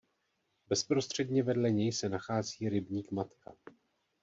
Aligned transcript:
Bezprostředně 0.67 1.43
vedle 1.43 1.71
něj 1.71 1.91
se 1.91 2.09
nachází 2.09 2.69
rybník 2.69 3.11
Matka. 3.11 3.53